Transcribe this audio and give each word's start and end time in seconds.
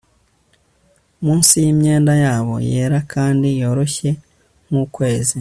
Munsi 1.23 1.53
yimyenda 1.65 2.13
yabo 2.23 2.55
yera 2.71 2.99
kandi 3.13 3.47
yoroshye 3.61 4.09
nkukwezi 4.69 5.35